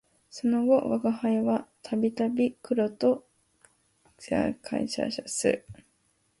[0.31, 3.27] その後吾輩は度々黒と
[4.19, 5.65] 邂逅する